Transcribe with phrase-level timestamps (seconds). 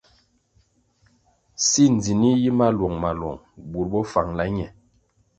[1.65, 4.67] Si ndzinih yi maluong-maluong bur bo fangala ñe.